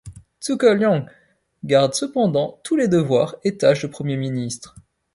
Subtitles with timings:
[0.43, 1.05] Zhuge Liang
[1.63, 4.75] garde cependant tous les devoirs et tâches de Premier ministre.